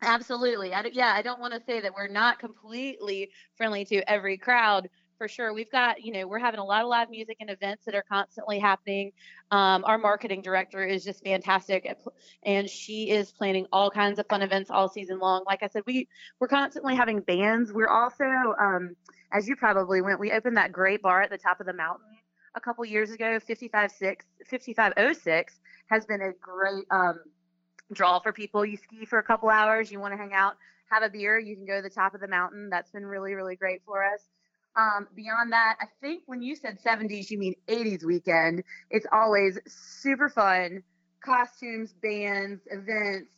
Absolutely. 0.02 0.72
I, 0.72 0.84
yeah, 0.92 1.12
I 1.16 1.22
don't 1.22 1.40
want 1.40 1.52
to 1.54 1.60
say 1.66 1.80
that 1.80 1.92
we're 1.92 2.06
not 2.06 2.38
completely 2.38 3.30
friendly 3.56 3.84
to 3.86 4.08
every 4.08 4.36
crowd. 4.36 4.88
For 5.18 5.28
sure. 5.28 5.54
We've 5.54 5.70
got, 5.70 6.04
you 6.04 6.12
know, 6.12 6.26
we're 6.26 6.38
having 6.38 6.60
a 6.60 6.64
lot 6.64 6.82
of 6.82 6.88
live 6.88 7.08
music 7.08 7.38
and 7.40 7.48
events 7.48 7.86
that 7.86 7.94
are 7.94 8.04
constantly 8.06 8.58
happening. 8.58 9.12
Um, 9.50 9.82
our 9.86 9.96
marketing 9.96 10.42
director 10.42 10.84
is 10.84 11.04
just 11.04 11.24
fantastic, 11.24 11.86
at, 11.86 11.98
and 12.42 12.68
she 12.68 13.10
is 13.10 13.32
planning 13.32 13.66
all 13.72 13.90
kinds 13.90 14.18
of 14.18 14.26
fun 14.26 14.42
events 14.42 14.70
all 14.70 14.90
season 14.90 15.18
long. 15.18 15.44
Like 15.46 15.62
I 15.62 15.68
said, 15.68 15.84
we 15.86 16.06
we're 16.38 16.48
constantly 16.48 16.94
having 16.94 17.20
bands. 17.20 17.72
We're 17.72 17.88
also, 17.88 18.24
um, 18.60 18.94
as 19.32 19.48
you 19.48 19.56
probably 19.56 20.02
went, 20.02 20.20
we 20.20 20.32
opened 20.32 20.58
that 20.58 20.70
great 20.70 21.00
bar 21.00 21.22
at 21.22 21.30
the 21.30 21.38
top 21.38 21.60
of 21.60 21.66
the 21.66 21.72
mountain 21.72 22.04
a 22.54 22.60
couple 22.60 22.84
years 22.84 23.10
ago. 23.10 23.38
556 23.40 24.26
5506 24.50 25.60
has 25.86 26.04
been 26.04 26.20
a 26.20 26.32
great 26.42 26.84
um, 26.90 27.20
draw 27.90 28.20
for 28.20 28.34
people. 28.34 28.66
You 28.66 28.76
ski 28.76 29.06
for 29.06 29.18
a 29.18 29.22
couple 29.22 29.48
hours, 29.48 29.90
you 29.90 29.98
want 29.98 30.12
to 30.12 30.18
hang 30.18 30.34
out, 30.34 30.56
have 30.90 31.02
a 31.02 31.08
beer, 31.08 31.38
you 31.38 31.56
can 31.56 31.64
go 31.64 31.76
to 31.76 31.82
the 31.82 31.88
top 31.88 32.14
of 32.14 32.20
the 32.20 32.28
mountain. 32.28 32.68
That's 32.68 32.90
been 32.90 33.06
really, 33.06 33.32
really 33.32 33.56
great 33.56 33.80
for 33.86 34.04
us. 34.04 34.20
Um, 34.76 35.08
beyond 35.14 35.52
that, 35.52 35.76
I 35.80 35.86
think 36.00 36.24
when 36.26 36.42
you 36.42 36.54
said 36.54 36.78
70s, 36.84 37.30
you 37.30 37.38
mean 37.38 37.54
80s 37.66 38.04
weekend. 38.04 38.62
It's 38.90 39.06
always 39.10 39.58
super 39.66 40.28
fun, 40.28 40.82
costumes, 41.24 41.94
bands, 42.02 42.60
events, 42.70 43.32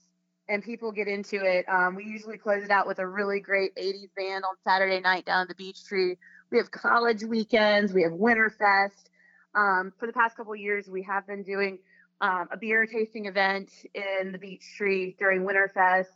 and 0.48 0.62
people 0.62 0.90
get 0.90 1.06
into 1.06 1.36
it. 1.36 1.64
Um, 1.68 1.94
we 1.94 2.04
usually 2.04 2.38
close 2.38 2.64
it 2.64 2.70
out 2.70 2.86
with 2.86 2.98
a 2.98 3.06
really 3.06 3.40
great 3.40 3.74
80s 3.76 4.10
band 4.16 4.44
on 4.44 4.54
Saturday 4.64 5.00
night 5.00 5.26
down 5.26 5.42
at 5.42 5.48
the 5.48 5.54
Beech 5.54 5.84
Tree. 5.84 6.16
We 6.50 6.58
have 6.58 6.70
college 6.70 7.22
weekends, 7.22 7.92
we 7.92 8.02
have 8.02 8.12
Winterfest. 8.12 9.10
Um, 9.54 9.92
for 9.98 10.06
the 10.06 10.12
past 10.12 10.36
couple 10.36 10.54
years, 10.56 10.88
we 10.88 11.02
have 11.02 11.26
been 11.26 11.42
doing 11.42 11.78
um, 12.20 12.48
a 12.50 12.56
beer 12.56 12.86
tasting 12.86 13.26
event 13.26 13.70
in 13.94 14.32
the 14.32 14.38
Beech 14.38 14.64
Tree 14.76 15.14
during 15.18 15.42
Winterfest. 15.42 16.06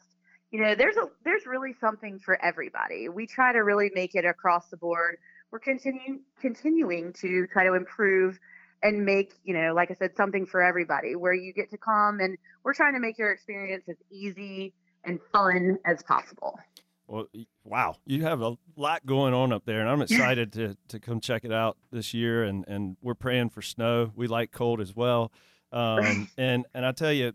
You 0.52 0.61
know, 0.61 0.75
there's 0.75 0.97
a 0.97 1.06
there's 1.25 1.47
really 1.47 1.75
something 1.80 2.18
for 2.18 2.40
everybody. 2.44 3.09
We 3.09 3.26
try 3.26 3.52
to 3.52 3.61
really 3.61 3.90
make 3.94 4.14
it 4.14 4.25
across 4.25 4.68
the 4.68 4.76
board. 4.76 5.16
We're 5.50 5.59
continuing 5.59 6.21
continuing 6.40 7.12
to 7.14 7.47
try 7.52 7.64
to 7.64 7.75
improve 7.75 8.38
and 8.82 9.04
make, 9.04 9.32
you 9.44 9.54
know, 9.54 9.73
like 9.75 9.90
I 9.90 9.94
said, 9.94 10.14
something 10.16 10.44
for 10.44 10.62
everybody 10.62 11.16
where 11.16 11.32
you 11.32 11.52
get 11.52 11.71
to 11.71 11.78
come 11.78 12.21
and 12.21 12.37
we're 12.64 12.75
trying 12.75 12.94
to 12.94 13.00
make 13.00 13.16
your 13.16 13.32
experience 13.32 13.85
as 13.88 13.97
easy 14.11 14.75
and 15.04 15.21
fun 15.32 15.78
as 15.85 16.02
possible. 16.02 16.59
Well, 17.06 17.26
wow, 17.64 17.97
you 18.06 18.23
have 18.23 18.40
a 18.40 18.56
lot 18.76 19.04
going 19.04 19.35
on 19.35 19.52
up 19.52 19.64
there, 19.64 19.80
and 19.80 19.88
I'm 19.88 20.02
excited 20.02 20.52
to 20.54 20.76
to 20.88 21.00
come 21.00 21.21
check 21.21 21.44
it 21.44 21.52
out 21.52 21.76
this 21.90 22.12
year. 22.12 22.44
And 22.44 22.64
and 22.68 22.97
we're 23.00 23.14
praying 23.14 23.50
for 23.50 23.62
snow. 23.62 24.11
We 24.14 24.26
like 24.26 24.52
cold 24.52 24.80
as 24.80 24.94
well. 24.94 25.32
Um, 25.73 26.28
and 26.38 26.66
and 26.75 26.85
I 26.87 26.92
tell 26.92 27.12
you, 27.12 27.32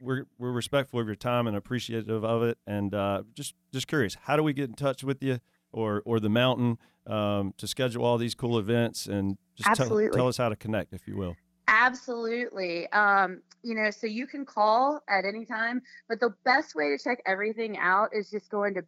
we're 0.00 0.26
we're 0.38 0.52
respectful 0.52 1.00
of 1.00 1.06
your 1.06 1.16
time 1.16 1.46
and 1.46 1.56
appreciative 1.56 2.24
of 2.24 2.42
it. 2.42 2.58
And 2.66 2.94
uh, 2.94 3.22
just 3.34 3.54
just 3.72 3.86
curious, 3.86 4.16
how 4.22 4.36
do 4.36 4.42
we 4.42 4.52
get 4.52 4.68
in 4.68 4.74
touch 4.74 5.04
with 5.04 5.22
you 5.22 5.40
or 5.72 6.02
or 6.04 6.18
the 6.20 6.28
mountain 6.30 6.78
um, 7.06 7.54
to 7.58 7.66
schedule 7.66 8.04
all 8.04 8.18
these 8.18 8.34
cool 8.34 8.58
events 8.58 9.06
and 9.06 9.38
just 9.56 9.74
tell, 9.74 10.10
tell 10.10 10.28
us 10.28 10.36
how 10.36 10.48
to 10.48 10.56
connect, 10.56 10.92
if 10.92 11.06
you 11.06 11.16
will. 11.16 11.36
Absolutely. 11.68 12.88
Um, 12.92 13.42
you 13.62 13.74
know, 13.74 13.90
so 13.90 14.06
you 14.06 14.26
can 14.26 14.44
call 14.44 15.00
at 15.08 15.24
any 15.24 15.44
time, 15.44 15.82
but 16.08 16.18
the 16.20 16.34
best 16.44 16.74
way 16.74 16.88
to 16.90 16.98
check 17.02 17.22
everything 17.26 17.78
out 17.78 18.10
is 18.12 18.30
just 18.30 18.50
going 18.50 18.74
to 18.74 18.82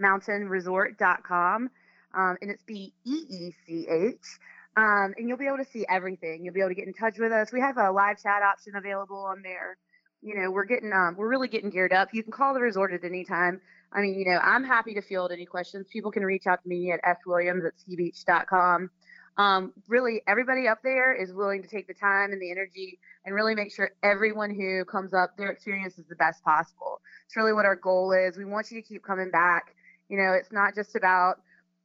beechmountainresort.com. 0.00 1.70
Um, 2.14 2.36
and 2.40 2.50
it's 2.50 2.62
B 2.64 2.92
E 3.04 3.24
E 3.28 3.52
C 3.66 3.86
H. 3.88 4.38
Um, 4.76 5.14
and 5.16 5.26
you'll 5.26 5.38
be 5.38 5.46
able 5.46 5.56
to 5.58 5.64
see 5.64 5.86
everything. 5.88 6.44
You'll 6.44 6.52
be 6.52 6.60
able 6.60 6.68
to 6.70 6.74
get 6.74 6.86
in 6.86 6.92
touch 6.92 7.18
with 7.18 7.32
us. 7.32 7.50
We 7.52 7.60
have 7.60 7.78
a 7.78 7.90
live 7.90 8.22
chat 8.22 8.42
option 8.42 8.76
available 8.76 9.16
on 9.16 9.40
there. 9.42 9.78
You 10.26 10.34
know, 10.34 10.50
we're 10.50 10.64
getting, 10.64 10.92
um, 10.92 11.14
we're 11.16 11.28
really 11.28 11.46
getting 11.48 11.70
geared 11.70 11.92
up. 11.92 12.08
You 12.12 12.22
can 12.22 12.32
call 12.32 12.52
the 12.52 12.60
resort 12.60 12.92
at 12.92 13.04
any 13.04 13.24
time. 13.24 13.60
I 13.92 14.00
mean, 14.00 14.18
you 14.18 14.26
know, 14.26 14.38
I'm 14.42 14.64
happy 14.64 14.92
to 14.94 15.00
field 15.00 15.30
any 15.30 15.46
questions. 15.46 15.86
People 15.92 16.10
can 16.10 16.24
reach 16.24 16.48
out 16.48 16.62
to 16.64 16.68
me 16.68 16.90
at 16.90 17.00
swilliams 17.24 17.64
at 17.64 17.74
skibeech.com. 17.78 18.90
um, 19.38 19.72
really 19.88 20.22
everybody 20.26 20.66
up 20.66 20.78
there 20.82 21.14
is 21.14 21.32
willing 21.32 21.62
to 21.62 21.68
take 21.68 21.86
the 21.86 21.94
time 21.94 22.32
and 22.32 22.40
the 22.40 22.50
energy 22.50 22.98
and 23.24 23.34
really 23.34 23.54
make 23.54 23.72
sure 23.72 23.90
everyone 24.02 24.50
who 24.54 24.84
comes 24.86 25.12
up 25.12 25.36
their 25.36 25.50
experience 25.50 25.98
is 25.98 26.06
the 26.08 26.16
best 26.16 26.42
possible 26.42 27.00
it's 27.26 27.36
really 27.36 27.52
what 27.52 27.66
our 27.66 27.76
goal 27.76 28.12
is 28.12 28.36
we 28.38 28.44
want 28.44 28.70
you 28.70 28.80
to 28.80 28.86
keep 28.86 29.04
coming 29.04 29.30
back 29.30 29.74
you 30.08 30.16
know 30.16 30.32
it's 30.32 30.52
not 30.52 30.74
just 30.74 30.96
about 30.96 31.36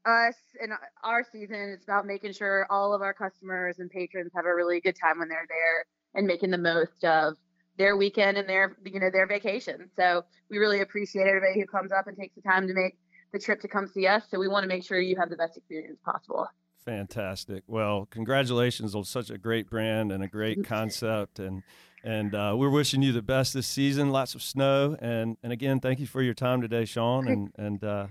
us 0.05 0.35
and 0.61 0.71
our 1.03 1.25
season 1.29 1.71
it's 1.75 1.83
about 1.83 2.05
making 2.05 2.31
sure 2.31 2.65
all 2.69 2.93
of 2.93 3.01
our 3.01 3.13
customers 3.13 3.79
and 3.79 3.91
patrons 3.91 4.31
have 4.33 4.45
a 4.45 4.55
really 4.55 4.79
good 4.79 4.95
time 4.95 5.19
when 5.19 5.27
they're 5.27 5.47
there 5.49 5.85
and 6.15 6.25
making 6.25 6.51
the 6.51 6.57
most 6.57 7.03
of 7.03 7.35
their 7.77 7.95
weekend 7.97 8.37
and 8.37 8.47
their 8.47 8.77
you 8.85 8.99
know 8.99 9.09
their 9.11 9.27
vacation 9.27 9.89
so 9.95 10.23
we 10.49 10.57
really 10.57 10.81
appreciate 10.81 11.27
everybody 11.27 11.59
who 11.59 11.65
comes 11.65 11.91
up 11.91 12.07
and 12.07 12.17
takes 12.17 12.35
the 12.35 12.41
time 12.41 12.67
to 12.67 12.73
make 12.73 12.97
the 13.33 13.39
trip 13.39 13.61
to 13.61 13.67
come 13.67 13.87
see 13.87 14.07
us 14.07 14.23
so 14.29 14.37
we 14.37 14.47
want 14.47 14.63
to 14.63 14.67
make 14.67 14.83
sure 14.83 14.99
you 14.99 15.15
have 15.17 15.29
the 15.29 15.37
best 15.37 15.57
experience 15.57 15.97
possible 16.03 16.47
Fantastic. 16.85 17.63
Well, 17.67 18.07
congratulations 18.09 18.95
on 18.95 19.03
such 19.03 19.29
a 19.29 19.37
great 19.37 19.69
brand 19.69 20.11
and 20.11 20.23
a 20.23 20.27
great 20.27 20.65
concept, 20.65 21.39
and 21.39 21.63
and 22.03 22.33
uh, 22.33 22.55
we're 22.57 22.71
wishing 22.71 23.03
you 23.03 23.11
the 23.11 23.21
best 23.21 23.53
this 23.53 23.67
season. 23.67 24.09
Lots 24.09 24.33
of 24.33 24.41
snow, 24.41 24.97
and 24.99 25.37
and 25.43 25.53
again, 25.53 25.79
thank 25.79 25.99
you 25.99 26.07
for 26.07 26.21
your 26.21 26.33
time 26.33 26.61
today, 26.61 26.85
Sean, 26.85 27.27
and 27.27 27.51
and 27.55 27.83
uh, 27.83 28.07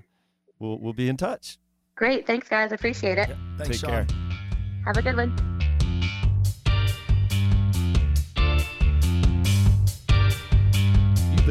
we'll 0.60 0.78
we'll 0.78 0.92
be 0.92 1.08
in 1.08 1.16
touch. 1.16 1.58
Great, 1.96 2.26
thanks 2.26 2.48
guys, 2.48 2.70
I 2.70 2.76
appreciate 2.76 3.18
it. 3.18 3.28
Thanks, 3.58 3.80
Take 3.80 3.90
Sean. 3.90 4.06
care. 4.06 4.06
Have 4.86 4.96
a 4.96 5.02
good 5.02 5.16
one. 5.16 5.59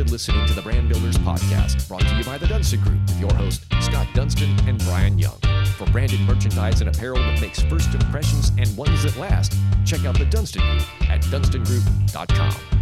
Been 0.03 0.11
listening 0.13 0.47
to 0.47 0.53
the 0.53 0.61
Brand 0.61 0.87
Builders 0.87 1.17
Podcast, 1.17 1.85
brought 1.89 2.03
to 2.03 2.15
you 2.15 2.23
by 2.23 2.37
the 2.37 2.47
Dunston 2.47 2.79
Group 2.79 3.01
with 3.01 3.19
your 3.19 3.33
host, 3.33 3.65
Scott 3.81 4.07
Dunston 4.13 4.57
and 4.65 4.79
Brian 4.85 5.19
Young. 5.19 5.37
For 5.75 5.85
branded 5.87 6.21
merchandise 6.21 6.79
and 6.79 6.89
apparel 6.89 7.17
that 7.17 7.41
makes 7.41 7.61
first 7.63 7.93
impressions 7.93 8.53
and 8.57 8.77
ones 8.77 9.03
that 9.03 9.17
last, 9.17 9.57
check 9.85 10.05
out 10.05 10.17
the 10.17 10.23
Dunston 10.25 10.61
Group 10.61 11.09
at 11.09 11.21
dunstongroup.com. 11.23 12.78